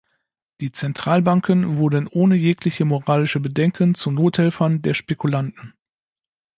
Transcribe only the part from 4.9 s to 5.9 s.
Spekulanten.